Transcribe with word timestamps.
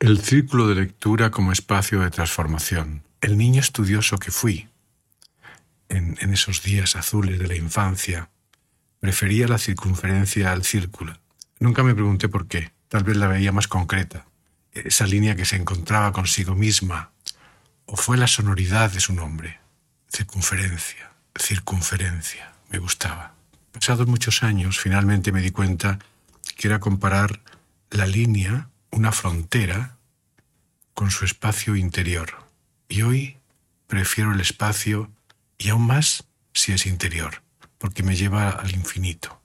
El 0.00 0.20
círculo 0.20 0.68
de 0.68 0.76
lectura 0.76 1.32
como 1.32 1.50
espacio 1.50 1.98
de 1.98 2.10
transformación. 2.10 3.02
El 3.20 3.36
niño 3.36 3.60
estudioso 3.60 4.16
que 4.18 4.30
fui 4.30 4.68
en, 5.88 6.16
esos 6.32 6.62
días 6.62 6.94
azules 6.94 7.40
de 7.40 7.48
la 7.48 7.56
infancia 7.56 8.30
prefería 9.00 9.48
la 9.48 9.58
circunferencia 9.58 10.52
al 10.52 10.62
círculo. 10.62 11.18
Nunca 11.58 11.82
me 11.82 11.96
pregunté 11.96 12.28
por 12.28 12.46
qué. 12.46 12.70
Tal 12.86 13.02
vez 13.02 13.16
la 13.16 13.26
veía 13.26 13.50
más 13.50 13.66
concreta. 13.66 14.24
Esa 14.72 15.04
línea 15.04 15.34
que 15.34 15.44
se 15.44 15.56
encontraba 15.56 16.12
consigo 16.12 16.54
misma. 16.54 17.10
O 17.84 17.96
fue 17.96 18.16
la 18.16 18.28
sonoridad 18.28 18.92
de 18.92 19.00
su 19.00 19.14
nombre. 19.14 19.58
Circunferencia, 20.08 21.10
circunferencia. 21.36 22.52
Me 22.70 22.78
gustaba. 22.78 23.34
Pasados 23.72 24.06
muchos 24.06 24.44
años, 24.44 24.78
finalmente 24.78 25.32
me 25.32 25.42
di 25.42 25.50
cuenta 25.50 25.98
que 26.56 26.68
era 26.68 26.78
comparar 26.78 27.40
la 27.90 28.06
línea, 28.06 28.68
una 28.90 29.12
frontera, 29.12 29.96
con 30.94 31.10
su 31.10 31.24
espacio 31.24 31.76
interior. 31.76 32.44
Y 32.88 33.02
hoy 33.02 33.36
prefiero 33.86 34.32
el 34.32 34.40
espacio 34.40 35.10
y 35.56 35.68
aún 35.68 35.86
más 35.86 36.24
si 36.52 36.72
es 36.72 36.86
interior, 36.86 37.42
porque 37.78 38.02
me 38.02 38.16
lleva 38.16 38.50
al 38.50 38.74
infinito. 38.74 39.40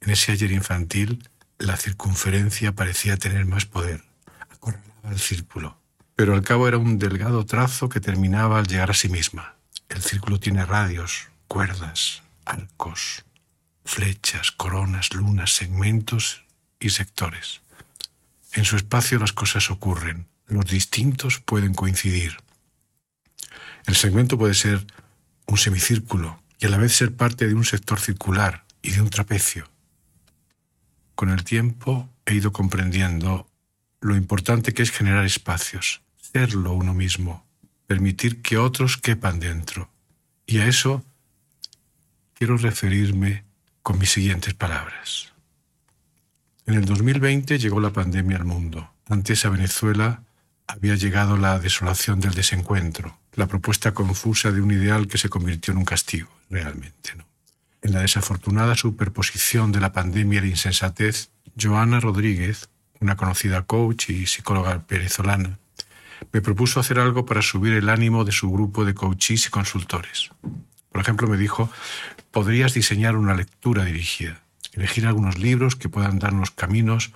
En 0.00 0.10
ese 0.10 0.32
ayer 0.32 0.50
infantil, 0.50 1.28
la 1.58 1.76
circunferencia 1.76 2.72
parecía 2.72 3.16
tener 3.16 3.44
más 3.46 3.66
poder, 3.66 4.02
acorralaba 4.48 5.10
el 5.10 5.20
círculo, 5.20 5.78
pero 6.16 6.34
al 6.34 6.42
cabo 6.42 6.66
era 6.66 6.78
un 6.78 6.98
delgado 6.98 7.44
trazo 7.46 7.88
que 7.88 8.00
terminaba 8.00 8.58
al 8.58 8.66
llegar 8.66 8.90
a 8.90 8.94
sí 8.94 9.08
misma. 9.08 9.56
El 9.88 10.02
círculo 10.02 10.40
tiene 10.40 10.64
radios, 10.64 11.28
cuerdas, 11.48 12.22
arcos, 12.44 13.24
flechas, 13.84 14.52
coronas, 14.52 15.14
lunas, 15.14 15.52
segmentos 15.54 16.44
y 16.78 16.90
sectores. 16.90 17.60
En 18.52 18.64
su 18.64 18.76
espacio 18.76 19.18
las 19.18 19.32
cosas 19.32 19.70
ocurren, 19.70 20.26
los 20.46 20.66
distintos 20.66 21.40
pueden 21.40 21.74
coincidir. 21.74 22.36
El 23.86 23.94
segmento 23.94 24.36
puede 24.36 24.54
ser 24.54 24.86
un 25.46 25.56
semicírculo 25.56 26.42
y 26.58 26.66
a 26.66 26.68
la 26.68 26.78
vez 26.78 26.94
ser 26.94 27.14
parte 27.14 27.46
de 27.46 27.54
un 27.54 27.64
sector 27.64 28.00
circular 28.00 28.64
y 28.82 28.90
de 28.90 29.02
un 29.02 29.10
trapecio. 29.10 29.68
Con 31.14 31.30
el 31.30 31.44
tiempo 31.44 32.08
he 32.26 32.34
ido 32.34 32.52
comprendiendo 32.52 33.48
lo 34.00 34.16
importante 34.16 34.72
que 34.72 34.82
es 34.82 34.90
generar 34.90 35.24
espacios, 35.24 36.00
serlo 36.16 36.72
uno 36.72 36.94
mismo, 36.94 37.46
permitir 37.86 38.42
que 38.42 38.58
otros 38.58 38.96
quepan 38.96 39.40
dentro. 39.40 39.90
Y 40.46 40.58
a 40.58 40.66
eso 40.66 41.04
quiero 42.34 42.56
referirme 42.56 43.44
con 43.82 43.98
mis 43.98 44.10
siguientes 44.10 44.54
palabras. 44.54 45.32
En 46.70 46.76
el 46.76 46.84
2020 46.84 47.58
llegó 47.58 47.80
la 47.80 47.92
pandemia 47.92 48.36
al 48.36 48.44
mundo. 48.44 48.92
Antes 49.08 49.44
a 49.44 49.48
Venezuela 49.48 50.22
había 50.68 50.94
llegado 50.94 51.36
la 51.36 51.58
desolación 51.58 52.20
del 52.20 52.32
desencuentro, 52.32 53.18
la 53.34 53.48
propuesta 53.48 53.92
confusa 53.92 54.52
de 54.52 54.60
un 54.60 54.70
ideal 54.70 55.08
que 55.08 55.18
se 55.18 55.28
convirtió 55.28 55.72
en 55.72 55.78
un 55.78 55.84
castigo, 55.84 56.30
realmente. 56.48 57.16
¿no? 57.16 57.26
En 57.82 57.92
la 57.92 58.02
desafortunada 58.02 58.76
superposición 58.76 59.72
de 59.72 59.80
la 59.80 59.92
pandemia 59.92 60.38
y 60.38 60.42
la 60.42 60.46
insensatez, 60.46 61.30
Joana 61.60 61.98
Rodríguez, 61.98 62.68
una 63.00 63.16
conocida 63.16 63.62
coach 63.62 64.10
y 64.10 64.26
psicóloga 64.26 64.84
venezolana, 64.88 65.58
me 66.30 66.40
propuso 66.40 66.78
hacer 66.78 67.00
algo 67.00 67.26
para 67.26 67.42
subir 67.42 67.72
el 67.72 67.88
ánimo 67.88 68.24
de 68.24 68.30
su 68.30 68.48
grupo 68.48 68.84
de 68.84 68.94
coaches 68.94 69.44
y 69.44 69.50
consultores. 69.50 70.30
Por 70.92 71.00
ejemplo, 71.00 71.26
me 71.26 71.36
dijo, 71.36 71.68
podrías 72.30 72.74
diseñar 72.74 73.16
una 73.16 73.34
lectura 73.34 73.84
dirigida 73.84 74.40
elegir 74.72 75.06
algunos 75.06 75.38
libros 75.38 75.76
que 75.76 75.88
puedan 75.88 76.18
darnos 76.18 76.50
caminos 76.50 77.12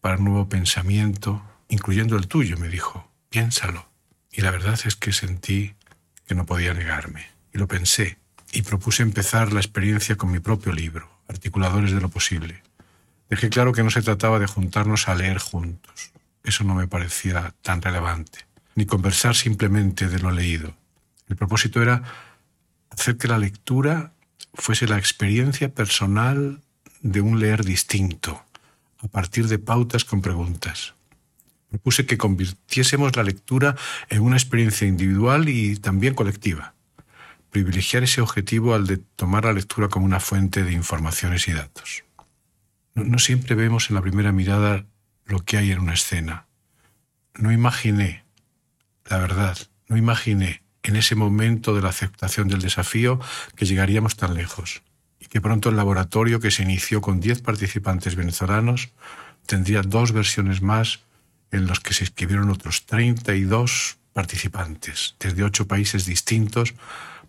para 0.00 0.16
un 0.16 0.24
nuevo 0.24 0.48
pensamiento, 0.48 1.42
incluyendo 1.68 2.16
el 2.16 2.28
tuyo, 2.28 2.56
me 2.58 2.68
dijo. 2.68 3.10
Piénsalo. 3.30 3.88
Y 4.30 4.42
la 4.42 4.50
verdad 4.50 4.78
es 4.84 4.96
que 4.96 5.12
sentí 5.12 5.74
que 6.26 6.34
no 6.34 6.46
podía 6.46 6.74
negarme. 6.74 7.26
Y 7.52 7.58
lo 7.58 7.66
pensé. 7.66 8.18
Y 8.52 8.62
propuse 8.62 9.02
empezar 9.02 9.52
la 9.52 9.60
experiencia 9.60 10.16
con 10.16 10.30
mi 10.30 10.38
propio 10.38 10.72
libro, 10.72 11.10
Articuladores 11.28 11.92
de 11.92 12.00
lo 12.00 12.08
Posible. 12.08 12.62
Dejé 13.28 13.50
claro 13.50 13.72
que 13.72 13.82
no 13.82 13.90
se 13.90 14.02
trataba 14.02 14.38
de 14.38 14.46
juntarnos 14.46 15.08
a 15.08 15.14
leer 15.14 15.38
juntos. 15.38 16.12
Eso 16.44 16.62
no 16.62 16.74
me 16.74 16.86
parecía 16.86 17.54
tan 17.62 17.82
relevante. 17.82 18.46
Ni 18.76 18.86
conversar 18.86 19.34
simplemente 19.34 20.06
de 20.06 20.20
lo 20.20 20.30
leído. 20.30 20.76
El 21.28 21.36
propósito 21.36 21.82
era 21.82 22.02
hacer 22.90 23.16
que 23.16 23.26
la 23.26 23.38
lectura 23.38 24.12
fuese 24.54 24.86
la 24.86 24.98
experiencia 24.98 25.68
personal 25.74 26.62
de 27.02 27.20
un 27.20 27.40
leer 27.40 27.64
distinto, 27.64 28.44
a 28.98 29.08
partir 29.08 29.48
de 29.48 29.58
pautas 29.58 30.04
con 30.04 30.22
preguntas. 30.22 30.94
Propuse 31.70 32.06
que 32.06 32.18
convirtiésemos 32.18 33.16
la 33.16 33.22
lectura 33.22 33.76
en 34.08 34.22
una 34.22 34.36
experiencia 34.36 34.86
individual 34.86 35.48
y 35.48 35.76
también 35.76 36.14
colectiva. 36.14 36.74
Privilegiar 37.50 38.04
ese 38.04 38.20
objetivo 38.20 38.74
al 38.74 38.86
de 38.86 38.98
tomar 38.98 39.44
la 39.44 39.52
lectura 39.52 39.88
como 39.88 40.06
una 40.06 40.20
fuente 40.20 40.62
de 40.62 40.72
informaciones 40.72 41.48
y 41.48 41.52
datos. 41.52 42.04
No, 42.94 43.18
siempre 43.18 43.54
vemos 43.54 43.90
en 43.90 43.96
la 43.96 44.02
primera 44.02 44.32
mirada 44.32 44.86
lo 45.26 45.40
que 45.40 45.58
hay 45.58 45.70
en 45.70 45.80
una 45.80 45.94
escena. 45.94 46.46
No 47.34 47.52
imaginé, 47.52 48.24
la 49.04 49.18
verdad, 49.18 49.58
no 49.88 49.96
imaginé 49.96 50.62
en 50.82 50.96
ese 50.96 51.14
momento 51.14 51.74
de 51.74 51.82
la 51.82 51.90
aceptación 51.90 52.48
del 52.48 52.62
desafío 52.62 53.20
que 53.54 53.66
llegaríamos 53.66 54.16
tan 54.16 54.34
lejos 54.34 54.82
y 55.20 55.26
que 55.26 55.40
pronto 55.40 55.68
el 55.68 55.76
laboratorio, 55.76 56.40
que 56.40 56.50
se 56.50 56.62
inició 56.62 57.00
con 57.00 57.20
10 57.20 57.42
participantes 57.42 58.16
venezolanos, 58.16 58.90
tendría 59.46 59.82
dos 59.82 60.12
versiones 60.12 60.62
más 60.62 61.00
en 61.50 61.66
los 61.66 61.80
que 61.80 61.94
se 61.94 62.04
inscribieron 62.04 62.50
otros 62.50 62.86
32 62.86 63.98
participantes 64.12 65.14
desde 65.20 65.44
ocho 65.44 65.66
países 65.66 66.06
distintos 66.06 66.74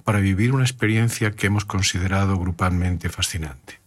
para 0.03 0.19
vivir 0.19 0.53
una 0.53 0.63
experiencia 0.63 1.31
que 1.31 1.47
hemos 1.47 1.65
considerado 1.65 2.37
grupalmente 2.37 3.09
fascinante. 3.09 3.79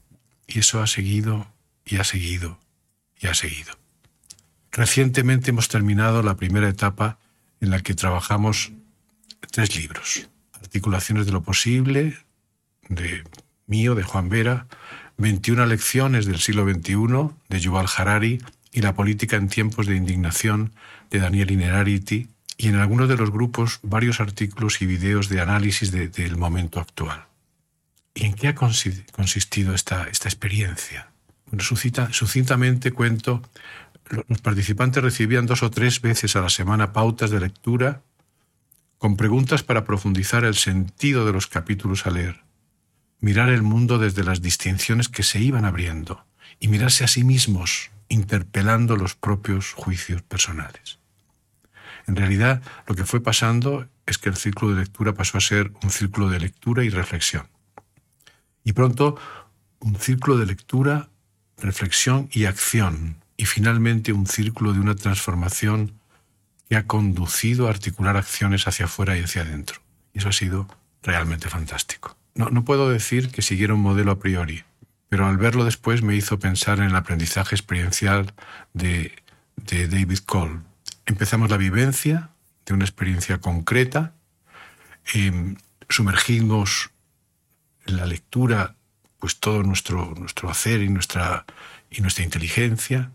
Y 0.47 0.59
eso 0.59 0.82
ha 0.82 0.87
seguido 0.87 1.50
y 1.84 1.97
ha 1.97 2.05
seguido 2.05 2.59
y 3.19 3.27
ha 3.27 3.34
seguido. 3.34 3.72
Recientemente 4.71 5.50
hemos 5.50 5.69
terminado 5.69 6.22
la 6.22 6.37
primera 6.37 6.69
etapa 6.69 7.19
en 7.61 7.71
la 7.71 7.81
que 7.81 7.94
trabajamos 7.94 8.72
tres 9.50 9.77
libros. 9.77 10.28
Articulaciones 10.53 11.27
de 11.27 11.32
lo 11.32 11.43
posible, 11.43 12.17
de 12.88 13.25
mío 13.70 13.94
de 13.94 14.03
Juan 14.03 14.28
Vera, 14.28 14.66
21 15.16 15.64
lecciones 15.64 16.26
del 16.26 16.41
siglo 16.41 16.64
XXI 16.64 17.31
de 17.48 17.60
Yuval 17.60 17.86
Harari 17.97 18.42
y 18.72 18.82
la 18.82 18.94
política 18.94 19.36
en 19.36 19.48
tiempos 19.48 19.86
de 19.86 19.97
indignación 19.97 20.72
de 21.10 21.20
Daniel 21.20 21.50
Inerarity 21.50 22.28
y 22.58 22.69
en 22.69 22.75
algunos 22.75 23.08
de 23.08 23.16
los 23.16 23.31
grupos 23.31 23.78
varios 23.82 24.20
artículos 24.20 24.82
y 24.82 24.86
videos 24.86 25.28
de 25.28 25.41
análisis 25.41 25.92
del 25.92 26.36
momento 26.36 26.81
actual. 26.81 27.25
¿Y 28.14 28.26
en 28.26 28.34
qué 28.34 28.48
ha 28.48 28.54
consistido 28.54 29.75
esta, 29.75 30.08
experiencia? 30.08 31.08
Bueno, 31.47 31.64
sucintamente 31.64 32.91
cuento, 32.91 33.42
los 34.28 34.41
participantes 34.41 35.02
recibían 35.02 35.47
dos 35.47 35.62
o 35.62 35.70
tres 35.70 36.00
veces 36.00 36.34
a 36.37 36.41
la 36.41 36.50
semana 36.50 36.92
pautas 36.92 37.31
de 37.31 37.41
lectura 37.41 38.02
con 38.98 39.16
preguntas 39.16 39.62
para 39.62 39.84
profundizar 39.84 40.44
el 40.44 40.56
sentido 40.56 41.25
de 41.25 41.32
los 41.32 41.47
capítulos 41.47 42.06
a 42.06 42.10
leer 42.10 42.50
mirar 43.20 43.50
el 43.50 43.62
mundo 43.62 43.98
desde 43.98 44.25
las 44.25 44.41
distinciones 44.42 45.08
que 45.08 45.22
se 45.22 45.41
iban 45.41 45.64
abriendo 45.64 46.25
y 46.58 46.69
mirarse 46.69 47.04
a 47.04 47.08
sí 47.08 47.25
mismos, 47.25 47.91
interpelando 48.08 48.97
los 48.97 49.14
propios 49.14 49.72
juicios 49.72 50.22
personales. 50.22 50.98
En 52.06 52.16
realidad, 52.16 52.62
lo 52.86 52.94
que 52.94 53.04
fue 53.04 53.20
pasando 53.20 53.88
es 54.06 54.19
que 54.19 54.28
el 54.28 54.36
círculo 54.36 54.75
de 54.75 54.81
lectura 54.81 55.14
pasó 55.14 55.38
a 55.38 55.41
ser 55.41 55.72
un 55.82 55.91
círculo 55.91 56.28
de 56.28 56.41
lectura 56.41 56.82
y 56.82 56.91
reflexión. 56.91 57.47
Y 58.64 58.72
pronto, 58.72 59.16
un 59.78 59.97
círculo 59.97 60.37
de 60.37 60.47
lectura, 60.47 61.08
reflexión 61.58 62.28
y 62.32 62.47
acción. 62.47 63.16
Y 63.37 63.47
finalmente, 63.47 64.12
un 64.12 64.26
círculo 64.26 64.72
de 64.72 64.81
una 64.81 64.94
transformación 64.94 65.93
que 66.69 66.76
ha 66.76 66.87
conducido 66.87 67.67
a 67.67 67.70
articular 67.70 68.17
acciones 68.17 68.67
hacia 68.67 68.87
afuera 68.87 69.17
y 69.17 69.22
hacia 69.22 69.43
adentro. 69.43 69.81
Y 70.12 70.19
eso 70.19 70.28
ha 70.28 70.32
sido 70.32 70.69
realmente 71.02 71.49
fantástico. 71.49 72.19
No, 72.35 72.65
puedo 72.65 72.88
decir 72.88 73.31
que 73.31 73.43
siguiera 73.43 73.75
un 73.75 73.81
modelo 73.81 74.12
a 74.12 74.19
priori, 74.19 74.65
pero 75.09 75.27
al 75.27 75.37
verlo 75.37 75.65
después 75.65 76.03
me 76.03 76.15
hizo 76.15 76.38
pensar 76.38 76.79
en 76.79 76.87
el 76.87 76.97
aprendizaje 76.97 77.55
experiencial 77.55 78.32
de, 78.73 79.12
David 79.56 80.19
Cole. 80.27 80.61
Empezamos 81.06 81.50
la 81.50 81.56
vivencia 81.56 82.31
de 82.65 82.75
una 82.75 82.85
experiencia 82.85 83.38
concreta, 83.38 84.15
em, 85.12 85.56
sumergimos 85.88 86.91
en 87.87 87.97
la 87.97 88.06
lectura 88.06 88.77
pues 89.19 89.38
todo 89.38 89.62
nuestro, 89.62 90.15
nuestro 90.17 90.49
hacer 90.49 90.81
y 90.81 90.88
nuestra, 90.88 91.44
y 91.91 92.00
nuestra 92.00 92.25
inteligencia. 92.25 93.12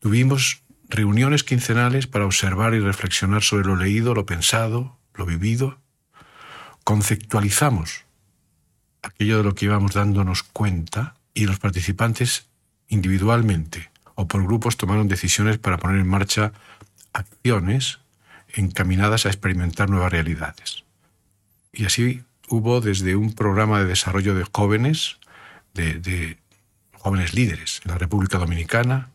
Tuvimos 0.00 0.62
reuniones 0.88 1.44
quincenales 1.44 2.08
para 2.08 2.26
observar 2.26 2.74
y 2.74 2.80
reflexionar 2.80 3.42
sobre 3.44 3.66
lo 3.66 3.76
leído, 3.76 4.12
lo 4.14 4.26
pensado, 4.26 4.98
lo 5.14 5.24
vivido 5.24 5.78
conceptualizamos 6.86 8.04
aquello 9.02 9.38
de 9.38 9.42
lo 9.42 9.56
que 9.56 9.64
íbamos 9.64 9.94
dándonos 9.94 10.44
cuenta 10.44 11.16
y 11.34 11.46
los 11.46 11.58
participantes 11.58 12.46
individualmente 12.86 13.90
o 14.14 14.28
por 14.28 14.44
grupos 14.44 14.76
tomaron 14.76 15.08
decisiones 15.08 15.58
para 15.58 15.78
poner 15.78 15.98
en 15.98 16.06
marcha 16.06 16.52
acciones 17.12 17.98
encaminadas 18.54 19.26
a 19.26 19.30
experimentar 19.30 19.90
nuevas 19.90 20.12
realidades. 20.12 20.84
Y 21.72 21.86
así 21.86 22.22
hubo 22.48 22.80
desde 22.80 23.16
un 23.16 23.34
programa 23.34 23.80
de 23.80 23.86
desarrollo 23.86 24.36
de 24.36 24.44
jóvenes, 24.44 25.18
de, 25.74 26.38
jóvenes 26.92 27.34
líderes 27.34 27.80
en 27.84 27.90
la 27.90 27.98
República 27.98 28.38
Dominicana, 28.38 29.10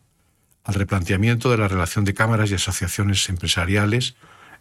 al 0.64 0.74
replanteamiento 0.74 1.50
de 1.50 1.56
la 1.56 1.68
relación 1.68 2.04
de 2.04 2.12
cámaras 2.12 2.50
y 2.50 2.54
asociaciones 2.54 3.26
empresariales 3.30 4.14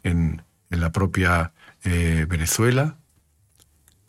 en, 0.03 0.43
la 0.69 0.93
propia 0.93 1.51
eh, 1.83 2.25
Venezuela 2.29 2.95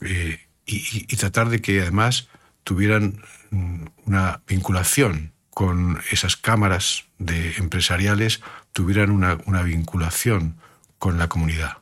eh, 0.05 0.41
y, 0.67 1.17
tratar 1.17 1.49
de 1.49 1.61
que 1.61 1.81
además 1.81 2.29
tuvieran 2.65 3.23
mm, 3.51 3.85
una 4.07 4.43
vinculación 4.47 5.33
con 5.51 6.01
esas 6.11 6.37
cámaras 6.37 7.05
de 7.19 7.55
empresariales, 7.59 8.41
tuvieran 8.73 9.11
una, 9.11 9.63
vinculación 9.63 10.57
con 10.99 11.19
la 11.19 11.29
comunidad. 11.29 11.79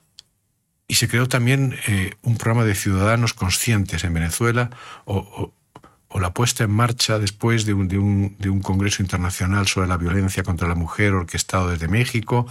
Y 0.88 0.94
se 0.94 1.08
creó 1.08 1.28
también 1.28 1.76
eh, 1.86 2.14
un 2.22 2.36
programa 2.36 2.64
de 2.64 2.74
ciudadanos 2.74 3.32
conscientes 3.32 4.02
en 4.02 4.14
Venezuela 4.14 4.70
la 6.18 6.34
puesta 6.34 6.64
en 6.64 6.70
marcha 6.72 7.18
después 7.18 7.64
de 7.66 7.74
un, 7.74 8.60
Congreso 8.62 9.02
Internacional 9.02 9.68
sobre 9.68 9.86
la 9.86 9.96
Violencia 9.96 10.42
contra 10.42 10.66
la 10.66 10.74
Mujer 10.74 11.12
orquestado 11.12 11.70
desde 11.70 11.86
México 11.86 12.46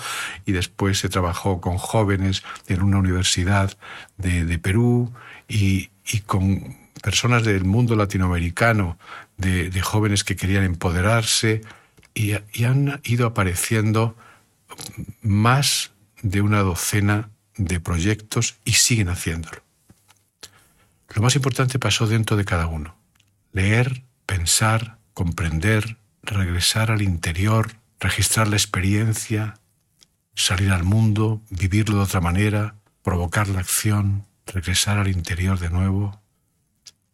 y 0.46 0.54
después 0.54 1.00
se 1.00 1.10
trabajó 1.10 1.60
con 1.60 1.78
jóvenes 1.78 2.44
en 2.68 2.82
una 2.82 3.00
universidad 3.00 3.78
de, 4.18 4.60
Perú 4.60 5.12
y, 5.48 5.90
con 6.26 6.78
personas 7.04 7.44
del 7.44 7.66
mundo 7.66 7.96
latinoamericano, 7.96 8.98
de, 9.38 9.82
jóvenes 9.82 10.24
que 10.24 10.38
querían 10.38 10.64
empoderarse 10.64 11.62
y 12.14 12.34
han 12.64 13.02
ido 13.04 13.28
apareciendo 13.28 14.16
más 15.22 15.92
de 16.22 16.42
una 16.42 16.60
docena 16.62 17.30
de 17.58 17.80
proyectos 17.80 18.58
y 18.64 18.74
siguen 18.74 19.10
haciéndolo. 19.10 19.62
Lo 21.10 21.22
más 21.22 21.36
importante 21.36 21.80
pasó 21.80 22.08
dentro 22.08 22.38
de 22.38 22.46
cada 22.46 22.68
uno 22.68 22.99
leer, 23.51 24.04
pensar, 24.25 25.00
comprender, 25.13 25.98
regresar 26.24 26.92
al 26.92 27.01
interior, 27.01 27.75
registrar 28.00 28.48
la 28.48 28.56
experiencia, 28.56 29.60
salir 30.36 30.72
al 30.72 30.84
mundo, 30.84 31.42
vivirlo 31.50 31.98
de 31.98 32.04
otra 32.04 32.22
manera, 32.22 32.75
provocar 33.04 33.48
la 33.50 33.60
acción, 33.60 34.25
regresar 34.46 34.98
al 34.98 35.10
interior 35.10 35.60
de 35.60 35.69
nuevo. 35.69 36.22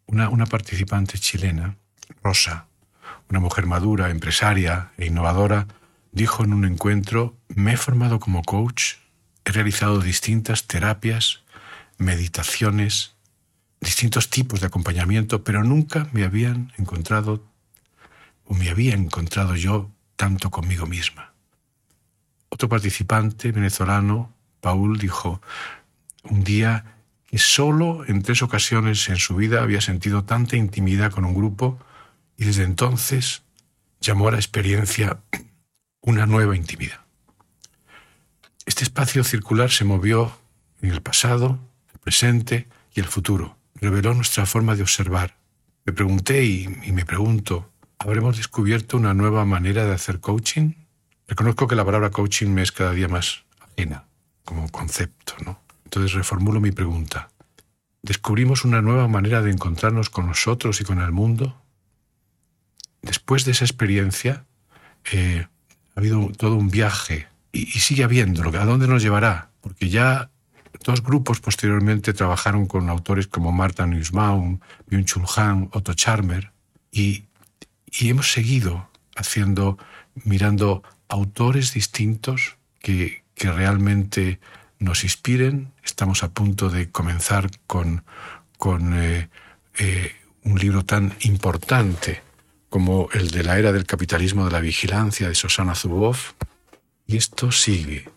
Una, 0.07 0.45
participante 0.45 1.17
chilena, 1.17 1.77
Rosa, 2.21 2.67
una 3.29 3.39
mujer 3.39 3.65
madura, 3.65 4.09
empresaria 4.09 4.91
e 4.97 5.07
innovadora, 5.07 5.67
dijo 6.11 6.43
en 6.43 6.53
un 6.53 6.65
encuentro, 6.65 7.35
me 7.47 7.73
he 7.73 7.77
formado 7.77 8.19
como 8.19 8.43
coach, 8.43 8.95
he 9.43 9.51
realizado 9.51 9.99
distintas 9.99 10.67
terapias, 10.67 11.43
meditaciones, 11.97 13.14
distintos 13.85 14.29
tipos 14.29 14.59
de 14.59 14.67
acompañamiento, 14.67 15.43
pero 15.43 15.63
nunca 15.63 16.09
me 16.11 16.23
habían 16.23 16.73
encontrado 16.77 17.45
o 18.45 18.53
me 18.53 18.69
había 18.69 18.95
encontrado 18.95 19.55
yo 19.55 19.91
tanto 20.15 20.49
conmigo 20.49 20.87
misma. 20.87 21.33
Otro 22.49 22.67
participante 22.67 23.51
venezolano, 23.51 24.33
Paul, 24.59 24.97
dijo 24.97 25.41
un 26.23 26.43
día 26.43 26.97
que 27.27 27.37
solo 27.37 28.05
en 28.07 28.23
tres 28.23 28.41
ocasiones 28.41 29.07
en 29.09 29.17
su 29.17 29.35
vida 29.35 29.61
había 29.61 29.81
sentido 29.81 30.23
tanta 30.23 30.55
intimidad 30.55 31.11
con 31.11 31.25
un 31.25 31.35
grupo 31.35 31.79
y 32.37 32.45
desde 32.45 32.63
entonces 32.63 33.43
llamó 34.01 34.27
a 34.27 34.31
la 34.31 34.37
experiencia 34.37 35.19
una 36.01 36.25
nueva 36.25 36.55
intimidad. 36.55 37.01
Este 38.65 38.83
espacio 38.83 39.23
circular 39.23 39.69
se 39.69 39.85
movió 39.85 40.35
en 40.81 40.89
el 40.91 41.01
pasado, 41.01 41.59
el 41.93 41.99
presente 41.99 42.67
y 42.95 42.99
el 42.99 43.05
futuro 43.05 43.57
reveló 43.75 44.13
nuestra 44.13 44.45
forma 44.45 44.75
de 44.75 44.81
observar. 44.81 45.37
Me 45.85 45.93
pregunté 45.93 46.43
y, 46.45 46.67
me 46.67 47.05
pregunto, 47.05 47.71
¿habremos 47.99 48.37
descubierto 48.37 48.97
una 48.97 49.13
nueva 49.13 49.45
manera 49.45 49.85
de 49.85 49.93
hacer 49.93 50.19
coaching? 50.19 50.73
Reconozco 51.27 51.67
que 51.67 51.75
la 51.75 51.85
palabra 51.85 52.09
coaching 52.09 52.47
me 52.47 52.61
es 52.61 52.71
cada 52.71 52.91
día 52.91 53.07
más 53.07 53.43
ajena 53.59 54.05
como 54.43 54.69
concepto, 54.69 55.35
¿no? 55.43 55.59
Entonces 55.83 56.13
reformulo 56.13 56.59
mi 56.59 56.71
pregunta. 56.71 57.29
¿Descubrimos 58.01 58.63
una 58.63 58.81
nueva 58.81 59.07
manera 59.07 59.41
de 59.41 59.51
encontrarnos 59.51 60.09
con 60.09 60.27
nosotros 60.27 60.81
y 60.81 60.83
con 60.83 61.01
el 61.01 61.11
mundo? 61.11 61.61
Después 63.01 63.45
de 63.45 63.51
esa 63.51 63.65
experiencia, 63.65 64.45
eh, 65.11 65.47
ha 65.95 65.99
habido 65.99 66.31
todo 66.37 66.55
un 66.55 66.69
viaje 66.69 67.27
y, 67.51 67.61
y 67.61 67.79
sigue 67.79 68.03
habiéndolo. 68.03 68.49
¿A 68.59 68.65
dónde 68.65 68.87
nos 68.87 69.01
llevará? 69.01 69.51
Porque 69.61 69.89
ya 69.89 70.29
Dos 70.83 71.03
grupos 71.03 71.39
posteriormente 71.39 72.13
trabajaron 72.13 72.65
con 72.65 72.89
autores 72.89 73.27
como 73.27 73.51
Marta 73.51 73.85
Nussbaum, 73.85 74.59
Byung-Chul 74.89 75.25
Han, 75.37 75.69
Otto 75.73 75.93
Charmer, 75.93 76.51
y, 76.91 77.25
y 77.91 78.09
hemos 78.09 78.31
seguido 78.31 78.89
haciendo, 79.15 79.77
mirando 80.23 80.83
autores 81.07 81.73
distintos 81.73 82.57
que, 82.79 83.23
que 83.35 83.51
realmente 83.51 84.39
nos 84.79 85.03
inspiren. 85.03 85.71
Estamos 85.83 86.23
a 86.23 86.29
punto 86.29 86.69
de 86.69 86.91
comenzar 86.91 87.49
con, 87.67 88.03
con 88.57 88.93
eh, 88.93 89.29
eh, 89.77 90.15
un 90.43 90.59
libro 90.59 90.85
tan 90.85 91.13
importante 91.21 92.21
como 92.69 93.09
el 93.13 93.31
de 93.31 93.43
la 93.43 93.57
era 93.57 93.71
del 93.71 93.85
capitalismo 93.85 94.45
de 94.45 94.51
la 94.51 94.59
vigilancia 94.59 95.27
de 95.27 95.35
Susana 95.35 95.75
Zuboff. 95.75 96.33
Y 97.07 97.17
esto 97.17 97.51
sigue, 97.51 98.09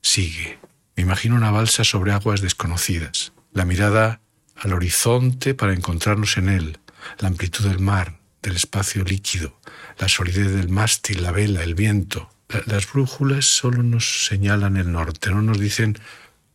sigue. 0.00 0.58
Me 0.96 1.02
imagino 1.02 1.36
una 1.36 1.50
balsa 1.50 1.84
sobre 1.84 2.12
aguas 2.12 2.40
desconocidas, 2.40 3.32
la 3.52 3.66
mirada 3.66 4.20
al 4.56 4.72
horizonte 4.72 5.54
para 5.54 5.74
encontrarnos 5.74 6.38
en 6.38 6.48
él, 6.48 6.78
la 7.18 7.28
amplitud 7.28 7.66
del 7.66 7.78
mar, 7.78 8.18
del 8.42 8.56
espacio 8.56 9.04
líquido, 9.04 9.60
la 9.98 10.08
solidez 10.08 10.52
del 10.52 10.70
mástil, 10.70 11.22
la 11.22 11.32
vela, 11.32 11.62
el 11.62 11.74
viento. 11.74 12.30
las 12.66 12.90
brújulas 12.90 13.44
solo 13.44 13.82
nos 13.82 14.26
señalan 14.26 14.76
el 14.76 14.90
norte, 14.90 15.30
no 15.30 15.42
nos 15.42 15.60
dicen 15.60 15.98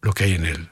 lo 0.02 0.14
que 0.14 0.24
hay 0.24 0.34
en 0.34 0.46
él. 0.46 0.70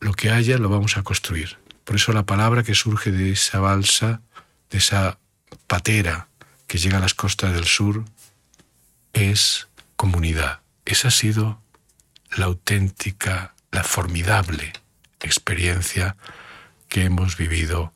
Lo 0.00 0.14
que 0.14 0.30
haya 0.30 0.56
lo 0.56 0.68
vamos 0.68 0.96
a 0.96 1.02
construir. 1.02 1.58
Por 1.84 1.96
eso 1.96 2.12
la 2.12 2.24
palabra 2.24 2.62
que 2.62 2.74
surge 2.74 3.12
de 3.12 3.32
esa 3.32 3.60
balsa, 3.60 4.22
de 4.70 4.78
esa 4.78 5.18
patera 5.66 6.28
que 6.66 6.78
llega 6.78 6.96
a 6.96 7.00
las 7.00 7.14
costas 7.14 7.52
del 7.52 7.64
sur, 7.64 8.04
es 9.12 9.68
comunidad. 9.96 10.60
Esa 10.84 11.08
ha 11.08 11.10
sido 11.10 11.60
la 12.36 12.46
auténtica, 12.46 13.54
la 13.70 13.84
formidable 13.84 14.72
experiencia 15.20 16.16
que 16.88 17.04
hemos 17.04 17.36
vivido 17.36 17.92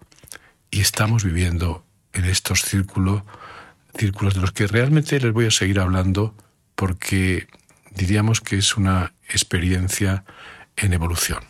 y 0.71 0.81
estamos 0.81 1.25
viviendo 1.25 1.85
en 2.13 2.25
estos 2.25 2.63
círculos, 2.63 3.23
círculos 3.97 4.35
de 4.35 4.41
los 4.41 4.53
que 4.53 4.67
realmente 4.67 5.21
les 5.21 5.33
voy 5.33 5.47
a 5.47 5.51
seguir 5.51 5.81
hablando 5.81 6.35
porque 6.75 7.47
diríamos 7.91 8.41
que 8.41 8.59
es 8.59 8.77
una 8.77 9.13
experiencia 9.29 10.25
en 10.77 10.93
evolución. 10.93 11.41